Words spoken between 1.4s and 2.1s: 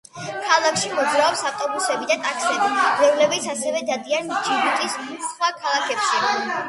ავტობუსები